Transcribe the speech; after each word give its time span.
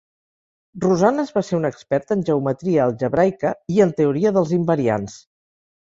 Rosanes 0.85 1.33
va 1.35 1.43
ser 1.51 1.59
un 1.59 1.69
expert 1.69 2.15
en 2.17 2.25
geometria 2.31 2.83
algebraica 2.89 3.55
i 3.77 3.87
en 3.89 3.97
teoria 4.03 4.37
dels 4.41 4.59
invariants. 4.63 5.25